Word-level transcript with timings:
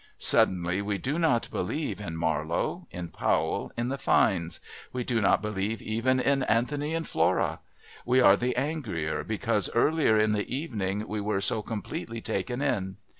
Suddenly 0.17 0.81
we 0.81 0.97
do 0.97 1.19
not 1.19 1.47
believe 1.51 2.01
in 2.01 2.17
Marlowe, 2.17 2.87
in 2.89 3.09
Powell, 3.09 3.71
in 3.77 3.89
the 3.89 3.99
Fynes: 3.99 4.59
we 4.91 5.03
do 5.03 5.21
not 5.21 5.43
believe 5.43 5.79
even 5.79 6.19
in 6.19 6.41
Anthony 6.41 6.95
and 6.95 7.07
Flora. 7.07 7.59
We 8.03 8.19
are 8.19 8.35
the 8.35 8.55
angrier 8.55 9.23
because 9.23 9.69
earlier 9.75 10.17
in 10.17 10.31
the 10.31 10.51
evening 10.51 11.07
we 11.07 11.21
were 11.21 11.39
so 11.39 11.61
completely 11.61 12.19
taken 12.19 12.63
in. 12.63 12.97